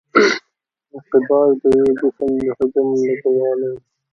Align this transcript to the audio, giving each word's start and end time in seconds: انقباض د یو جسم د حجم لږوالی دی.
انقباض 0.95 1.51
د 1.61 1.63
یو 1.79 1.87
جسم 1.99 2.29
د 2.41 2.43
حجم 2.57 2.87
لږوالی 3.07 3.69
دی. 3.75 3.81